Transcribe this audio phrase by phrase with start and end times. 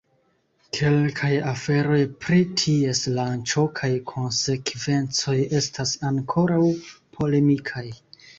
[0.75, 6.65] Kelkaj aferoj pri ties lanĉo kaj konsekvencoj estas ankoraŭ
[7.21, 7.87] polemikaj.